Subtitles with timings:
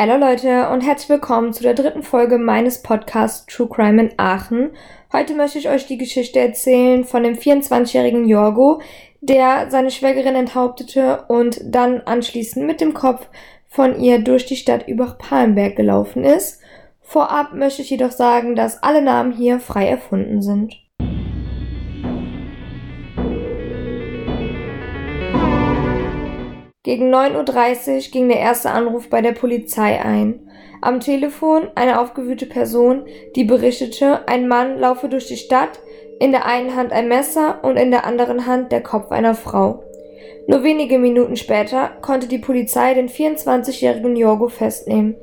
[0.00, 4.70] Hallo Leute und herzlich willkommen zu der dritten Folge meines Podcasts True Crime in Aachen.
[5.12, 8.80] Heute möchte ich euch die Geschichte erzählen von dem 24-jährigen Jorgo,
[9.20, 13.26] der seine Schwägerin enthauptete und dann anschließend mit dem Kopf
[13.66, 16.60] von ihr durch die Stadt Übach-Palenberg gelaufen ist.
[17.02, 20.76] Vorab möchte ich jedoch sagen, dass alle Namen hier frei erfunden sind.
[26.88, 30.40] Gegen 9.30 Uhr ging der erste Anruf bei der Polizei ein.
[30.80, 33.04] Am Telefon eine aufgewühlte Person,
[33.36, 35.80] die berichtete, ein Mann laufe durch die Stadt,
[36.18, 39.84] in der einen Hand ein Messer und in der anderen Hand der Kopf einer Frau.
[40.46, 45.14] Nur wenige Minuten später konnte die Polizei den 24-jährigen Jorgo festnehmen.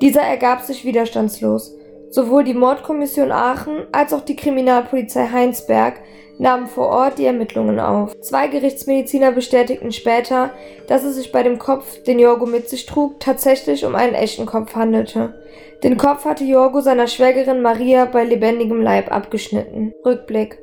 [0.00, 1.76] Dieser ergab sich widerstandslos.
[2.10, 6.00] Sowohl die Mordkommission Aachen als auch die Kriminalpolizei Heinsberg
[6.38, 8.18] nahmen vor Ort die Ermittlungen auf.
[8.20, 10.50] Zwei Gerichtsmediziner bestätigten später,
[10.86, 14.46] dass es sich bei dem Kopf, den Jorgo mit sich trug, tatsächlich um einen echten
[14.46, 15.34] Kopf handelte.
[15.82, 19.92] Den Kopf hatte Jorgo seiner Schwägerin Maria bei lebendigem Leib abgeschnitten.
[20.04, 20.58] Rückblick.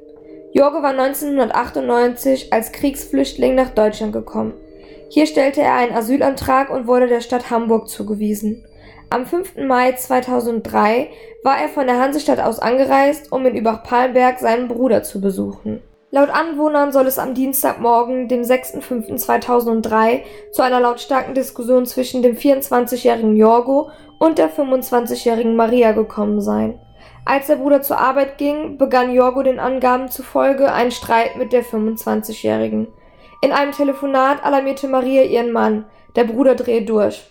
[0.53, 4.53] Jorgo war 1998 als Kriegsflüchtling nach Deutschland gekommen.
[5.09, 8.65] Hier stellte er einen Asylantrag und wurde der Stadt Hamburg zugewiesen.
[9.15, 9.65] Am 5.
[9.65, 11.07] Mai 2003
[11.41, 15.81] war er von der Hansestadt aus angereist, um in Übach-Palenberg seinen Bruder zu besuchen.
[16.11, 23.37] Laut Anwohnern soll es am Dienstagmorgen, dem 6.5.2003, zu einer lautstarken Diskussion zwischen dem 24-jährigen
[23.37, 26.77] Jorgo und der 25-jährigen Maria gekommen sein.
[27.23, 31.63] Als der Bruder zur Arbeit ging, begann Jorgo den Angaben zufolge einen Streit mit der
[31.63, 32.89] 25-jährigen.
[33.41, 35.85] In einem Telefonat alarmierte Maria ihren Mann,
[36.17, 37.23] der Bruder drehe durch.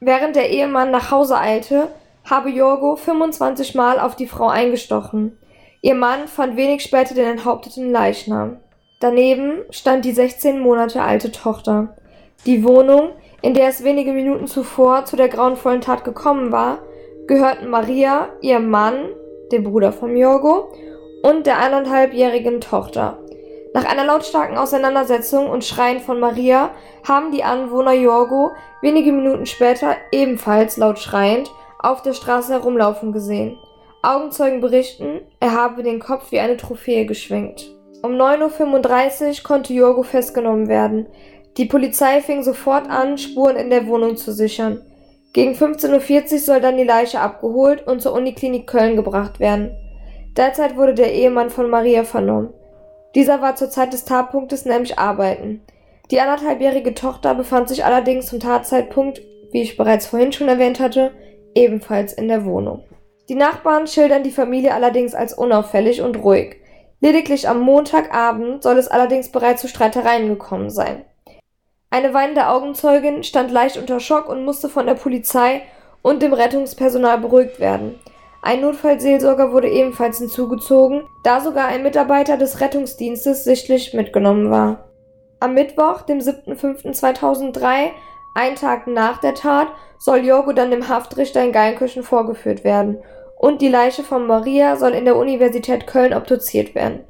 [0.00, 1.88] Während der Ehemann nach Hause eilte,
[2.24, 5.36] habe Jorgo 25 Mal auf die Frau eingestochen.
[5.80, 8.58] Ihr Mann fand wenig später den enthaupteten Leichnam.
[9.00, 11.96] Daneben stand die 16 Monate alte Tochter.
[12.46, 13.10] Die Wohnung,
[13.42, 16.78] in der es wenige Minuten zuvor zu der grauenvollen Tat gekommen war,
[17.26, 18.94] gehörten Maria, ihrem Mann,
[19.52, 20.72] dem Bruder von Jorgo,
[21.22, 23.18] und der eineinhalbjährigen Tochter.
[23.74, 26.70] Nach einer lautstarken Auseinandersetzung und Schreien von Maria
[27.06, 33.58] haben die Anwohner Jorgo wenige Minuten später ebenfalls laut schreiend auf der Straße herumlaufen gesehen.
[34.02, 37.70] Augenzeugen berichten, er habe den Kopf wie eine Trophäe geschwenkt.
[38.02, 41.06] Um 9.35 Uhr konnte Jorgo festgenommen werden.
[41.56, 44.80] Die Polizei fing sofort an, Spuren in der Wohnung zu sichern.
[45.32, 49.76] Gegen 15.40 Uhr soll dann die Leiche abgeholt und zur Uniklinik Köln gebracht werden.
[50.36, 52.50] Derzeit wurde der Ehemann von Maria vernommen.
[53.14, 55.62] Dieser war zur Zeit des Tatpunktes nämlich arbeiten.
[56.10, 59.20] Die anderthalbjährige Tochter befand sich allerdings zum Tatzeitpunkt,
[59.52, 61.12] wie ich bereits vorhin schon erwähnt hatte,
[61.54, 62.84] ebenfalls in der Wohnung.
[63.28, 66.56] Die Nachbarn schildern die Familie allerdings als unauffällig und ruhig.
[67.00, 71.04] Lediglich am Montagabend soll es allerdings bereits zu Streitereien gekommen sein.
[71.90, 75.62] Eine weinende Augenzeugin stand leicht unter Schock und musste von der Polizei
[76.02, 77.98] und dem Rettungspersonal beruhigt werden.
[78.48, 84.88] Ein Notfallseelsorger wurde ebenfalls hinzugezogen, da sogar ein Mitarbeiter des Rettungsdienstes sichtlich mitgenommen war.
[85.38, 87.90] Am Mittwoch, dem 7.5.2003,
[88.34, 93.02] ein Tag nach der Tat, soll Jorgo dann dem Haftrichter in Geilenkirchen vorgeführt werden
[93.36, 97.04] und die Leiche von Maria soll in der Universität Köln obduziert werden.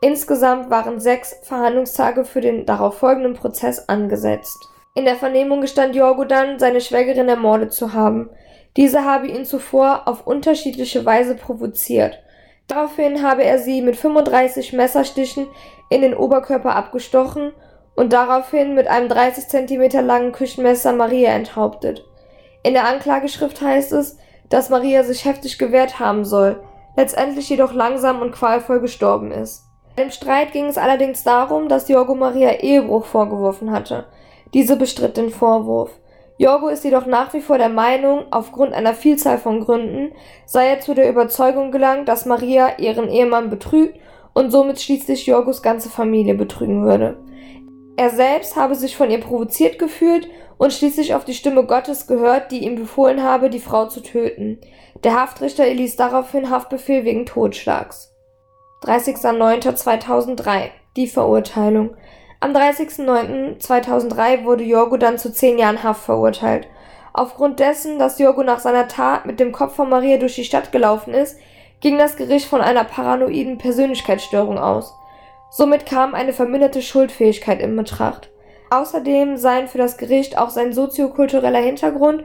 [0.00, 4.58] Insgesamt waren sechs Verhandlungstage für den darauffolgenden Prozess angesetzt.
[4.96, 8.30] In der Vernehmung gestand Jorgo dann, seine Schwägerin ermordet zu haben.
[8.76, 12.22] Diese habe ihn zuvor auf unterschiedliche Weise provoziert.
[12.68, 15.48] Daraufhin habe er sie mit 35 Messerstichen
[15.88, 17.52] in den Oberkörper abgestochen
[17.96, 22.04] und daraufhin mit einem 30 cm langen Küchenmesser Maria enthauptet.
[22.62, 26.62] In der Anklageschrift heißt es, dass Maria sich heftig gewehrt haben soll,
[26.96, 29.64] letztendlich jedoch langsam und qualvoll gestorben ist.
[29.96, 34.06] Im Streit ging es allerdings darum, dass Jorgo Maria Ehebruch vorgeworfen hatte.
[34.54, 35.90] Diese bestritt den Vorwurf.
[36.40, 40.12] Jorgo ist jedoch nach wie vor der Meinung, aufgrund einer Vielzahl von Gründen
[40.46, 43.98] sei er zu der Überzeugung gelangt, dass Maria ihren Ehemann betrügt
[44.32, 47.18] und somit schließlich Jorgos ganze Familie betrügen würde.
[47.98, 52.50] Er selbst habe sich von ihr provoziert gefühlt und schließlich auf die Stimme Gottes gehört,
[52.52, 54.62] die ihm befohlen habe, die Frau zu töten.
[55.04, 58.14] Der Haftrichter erließ daraufhin Haftbefehl wegen Totschlags.
[58.84, 61.90] 30.09.2003 Die Verurteilung
[62.42, 66.68] am 30.09.2003 wurde Jorgo dann zu zehn Jahren Haft verurteilt.
[67.12, 70.72] Aufgrund dessen, dass Jorgo nach seiner Tat mit dem Kopf von Maria durch die Stadt
[70.72, 71.38] gelaufen ist,
[71.80, 74.94] ging das Gericht von einer paranoiden Persönlichkeitsstörung aus.
[75.50, 78.30] Somit kam eine verminderte Schuldfähigkeit in Betracht.
[78.70, 82.24] Außerdem seien für das Gericht auch sein soziokultureller Hintergrund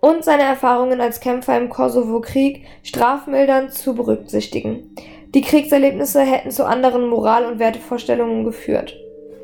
[0.00, 4.94] und seine Erfahrungen als Kämpfer im Kosovo-Krieg strafmildernd zu berücksichtigen.
[5.34, 8.99] Die Kriegserlebnisse hätten zu anderen Moral- und Wertevorstellungen geführt.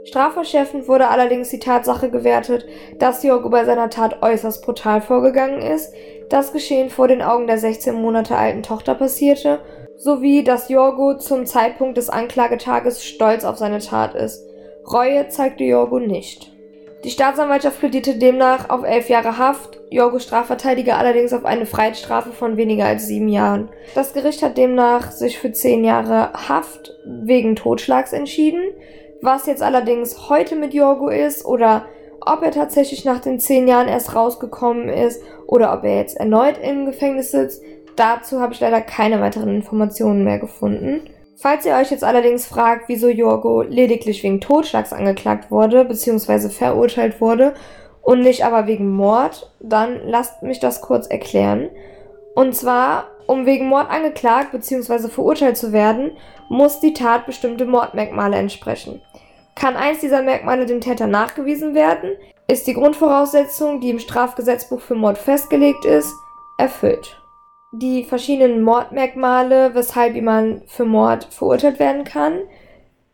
[0.06, 2.64] Strafverschärfend wurde allerdings die Tatsache gewertet,
[2.98, 5.92] dass Jorgo bei seiner Tat äußerst brutal vorgegangen ist,
[6.28, 9.60] das Geschehen vor den Augen der 16 Monate alten Tochter passierte,
[9.96, 14.44] sowie dass Jorgo zum Zeitpunkt des Anklagetages stolz auf seine Tat ist.
[14.90, 16.52] Reue zeigte Jorgo nicht.
[17.04, 22.56] Die Staatsanwaltschaft plädierte demnach auf elf Jahre Haft, Jorgos Strafverteidiger allerdings auf eine Freiheitsstrafe von
[22.56, 23.68] weniger als sieben Jahren.
[23.94, 28.62] Das Gericht hat demnach sich für zehn Jahre Haft wegen Totschlags entschieden.
[29.26, 31.86] Was jetzt allerdings heute mit Jorgo ist oder
[32.20, 36.58] ob er tatsächlich nach den zehn Jahren erst rausgekommen ist oder ob er jetzt erneut
[36.58, 37.60] im Gefängnis sitzt,
[37.96, 41.10] dazu habe ich leider keine weiteren Informationen mehr gefunden.
[41.34, 46.48] Falls ihr euch jetzt allerdings fragt, wieso Jorgo lediglich wegen Totschlags angeklagt wurde bzw.
[46.48, 47.54] verurteilt wurde
[48.02, 51.70] und nicht aber wegen Mord, dann lasst mich das kurz erklären.
[52.36, 55.08] Und zwar, um wegen Mord angeklagt bzw.
[55.08, 56.12] verurteilt zu werden,
[56.48, 59.02] muss die Tat bestimmte Mordmerkmale entsprechen.
[59.56, 62.12] Kann eins dieser Merkmale dem Täter nachgewiesen werden,
[62.46, 66.14] ist die Grundvoraussetzung, die im Strafgesetzbuch für Mord festgelegt ist,
[66.58, 67.16] erfüllt
[67.78, 72.40] die verschiedenen Mordmerkmale, weshalb jemand für Mord verurteilt werden kann,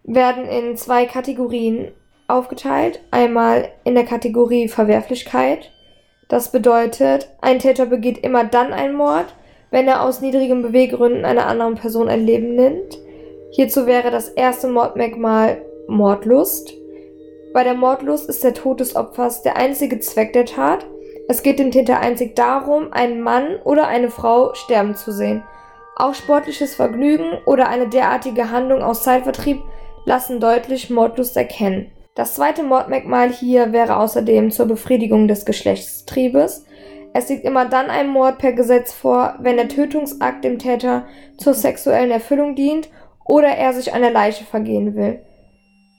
[0.04, 1.92] werden in zwei Kategorien
[2.28, 3.00] aufgeteilt.
[3.10, 5.71] Einmal in der Kategorie Verwerflichkeit.
[6.32, 9.26] Das bedeutet, ein Täter begeht immer dann einen Mord,
[9.70, 12.98] wenn er aus niedrigen Beweggründen einer anderen Person ein Leben nimmt.
[13.50, 16.72] Hierzu wäre das erste Mordmerkmal Mordlust.
[17.52, 20.86] Bei der Mordlust ist der Tod des Opfers der einzige Zweck der Tat
[21.28, 25.42] es geht dem Täter einzig darum, einen Mann oder eine Frau sterben zu sehen.
[25.96, 29.62] Auch sportliches Vergnügen oder eine derartige Handlung aus Zeitvertrieb
[30.04, 31.90] lassen deutlich Mordlust erkennen.
[32.14, 36.66] Das zweite Mordmerkmal hier wäre außerdem zur Befriedigung des Geschlechtstriebes.
[37.14, 41.06] Es liegt immer dann ein Mord per Gesetz vor, wenn der Tötungsakt dem Täter
[41.38, 42.90] zur sexuellen Erfüllung dient
[43.24, 45.20] oder er sich einer Leiche vergehen will.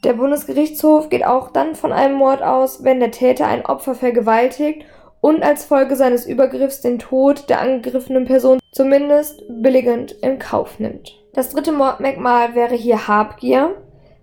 [0.03, 4.83] Der Bundesgerichtshof geht auch dann von einem Mord aus, wenn der Täter ein Opfer vergewaltigt
[5.21, 11.17] und als Folge seines Übergriffs den Tod der angegriffenen Person zumindest billigend in Kauf nimmt.
[11.33, 13.75] Das dritte Mordmerkmal wäre hier Habgier.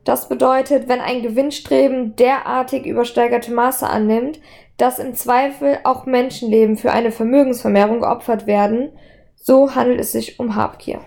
[0.05, 4.41] Das bedeutet, wenn ein Gewinnstreben derartig übersteigerte Maße annimmt,
[4.77, 8.91] dass im Zweifel auch Menschenleben für eine Vermögensvermehrung geopfert werden,
[9.37, 11.01] so handelt es sich um Habgier.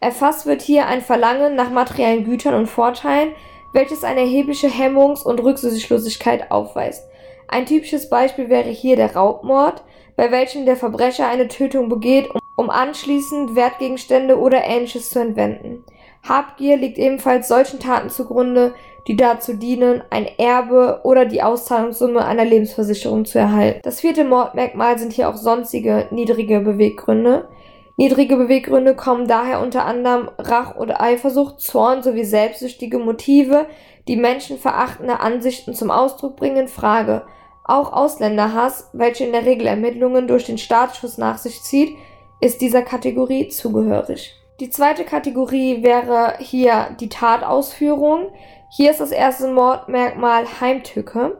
[0.00, 3.32] Erfasst wird hier ein Verlangen nach materiellen Gütern und Vorteilen,
[3.72, 7.04] welches eine erhebliche Hemmungs- und Rücksichtslosigkeit aufweist.
[7.48, 9.82] Ein typisches Beispiel wäre hier der Raubmord,
[10.16, 15.84] bei welchem der Verbrecher eine Tötung begeht, um anschließend Wertgegenstände oder ähnliches zu entwenden.
[16.28, 18.74] Habgier liegt ebenfalls solchen Taten zugrunde,
[19.06, 23.80] die dazu dienen, ein Erbe oder die Auszahlungssumme einer Lebensversicherung zu erhalten.
[23.82, 27.48] Das vierte Mordmerkmal sind hier auch sonstige niedrige Beweggründe.
[27.96, 33.66] Niedrige Beweggründe kommen daher unter anderem Rach- oder Eifersucht, Zorn sowie selbstsüchtige Motive,
[34.06, 37.22] die menschenverachtende Ansichten zum Ausdruck bringen, in Frage.
[37.64, 41.96] Auch Ausländerhass, welche in der Regel Ermittlungen durch den Staatsschutz nach sich zieht,
[42.40, 44.34] ist dieser Kategorie zugehörig.
[44.58, 48.30] Die zweite Kategorie wäre hier die Tatausführung.
[48.70, 51.36] Hier ist das erste Mordmerkmal Heimtücke.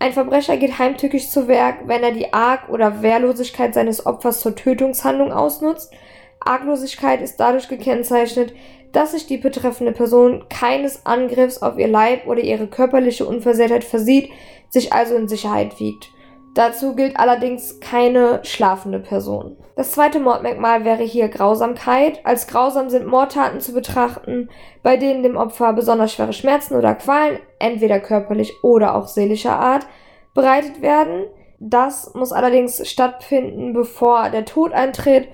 [0.00, 4.56] Ein Verbrecher geht heimtückisch zu Werk, wenn er die Arg- oder Wehrlosigkeit seines Opfers zur
[4.56, 5.92] Tötungshandlung ausnutzt.
[6.40, 8.52] Arglosigkeit ist dadurch gekennzeichnet,
[8.90, 14.30] dass sich die betreffende Person keines Angriffs auf ihr Leib oder ihre körperliche Unversehrtheit versieht,
[14.70, 16.10] sich also in Sicherheit wiegt.
[16.54, 19.56] Dazu gilt allerdings keine schlafende Person.
[19.76, 22.20] Das zweite Mordmerkmal wäre hier Grausamkeit.
[22.24, 24.50] Als grausam sind Mordtaten zu betrachten,
[24.82, 29.86] bei denen dem Opfer besonders schwere Schmerzen oder Qualen, entweder körperlich oder auch seelischer Art,
[30.34, 31.26] bereitet werden.
[31.60, 35.28] Das muss allerdings stattfinden, bevor der Tod eintritt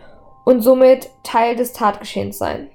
[0.45, 2.69] und somit Teil des Tatgeschehens sein.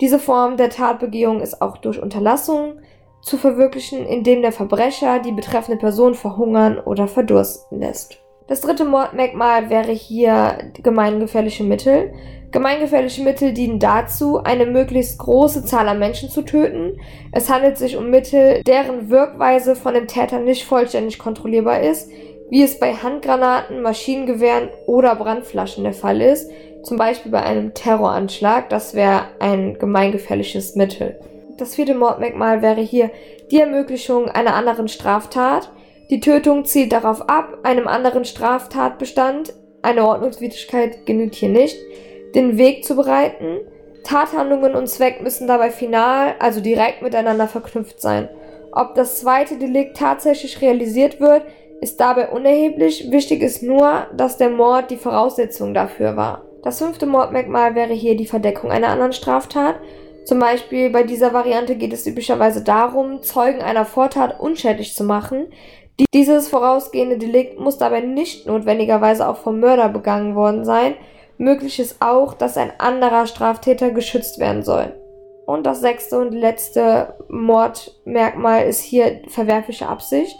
[0.00, 2.80] Diese Form der Tatbegehung ist auch durch Unterlassung
[3.24, 8.18] zu verwirklichen, indem der Verbrecher die betreffende Person verhungern oder verdursten lässt.
[8.46, 12.12] Das dritte Mordmerkmal wäre hier gemeingefährliche Mittel.
[12.52, 17.00] Gemeingefährliche Mittel dienen dazu, eine möglichst große Zahl an Menschen zu töten.
[17.32, 22.10] Es handelt sich um Mittel, deren Wirkweise von dem Täter nicht vollständig kontrollierbar ist,
[22.50, 26.50] wie es bei Handgranaten, Maschinengewehren oder Brandflaschen der Fall ist,
[26.82, 31.18] zum Beispiel bei einem Terroranschlag, das wäre ein gemeingefährliches Mittel.
[31.56, 33.10] Das vierte Mordmerkmal wäre hier
[33.50, 35.70] die Ermöglichung einer anderen Straftat.
[36.10, 41.76] Die Tötung zielt darauf ab, einem anderen Straftatbestand, eine Ordnungswidrigkeit genügt hier nicht,
[42.34, 43.60] den Weg zu bereiten.
[44.02, 48.28] Tathandlungen und Zweck müssen dabei final, also direkt miteinander verknüpft sein.
[48.72, 51.42] Ob das zweite Delikt tatsächlich realisiert wird,
[51.80, 53.10] ist dabei unerheblich.
[53.12, 56.44] Wichtig ist nur, dass der Mord die Voraussetzung dafür war.
[56.62, 59.76] Das fünfte Mordmerkmal wäre hier die Verdeckung einer anderen Straftat.
[60.24, 65.48] Zum Beispiel bei dieser Variante geht es üblicherweise darum, Zeugen einer Vortat unschädlich zu machen.
[66.12, 70.94] Dieses vorausgehende Delikt muss dabei nicht notwendigerweise auch vom Mörder begangen worden sein.
[71.36, 74.92] Möglich ist auch, dass ein anderer Straftäter geschützt werden soll.
[75.46, 80.36] Und das sechste und letzte Mordmerkmal ist hier verwerfliche Absicht.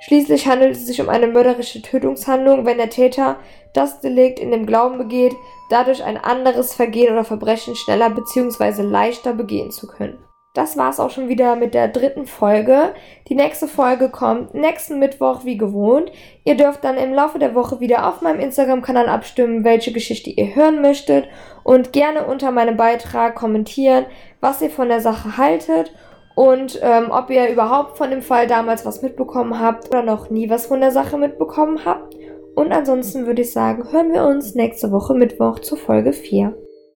[0.00, 3.36] Schließlich handelt es sich um eine mörderische Tötungshandlung, wenn der Täter
[3.72, 5.34] das Delikt in dem Glauben begeht,
[5.70, 8.82] dadurch ein anderes Vergehen oder Verbrechen schneller bzw.
[8.82, 10.18] leichter begehen zu können.
[10.56, 12.94] Das war's auch schon wieder mit der dritten Folge.
[13.28, 16.10] Die nächste Folge kommt nächsten Mittwoch wie gewohnt.
[16.44, 20.54] Ihr dürft dann im Laufe der Woche wieder auf meinem Instagram-Kanal abstimmen, welche Geschichte ihr
[20.54, 21.28] hören möchtet
[21.62, 24.06] und gerne unter meinem Beitrag kommentieren,
[24.40, 25.92] was ihr von der Sache haltet
[26.36, 30.50] und ähm, ob ihr überhaupt von dem Fall damals was mitbekommen habt oder noch nie
[30.50, 32.14] was von der Sache mitbekommen habt.
[32.54, 36.54] Und ansonsten würde ich sagen, hören wir uns nächste Woche Mittwoch zur Folge 4.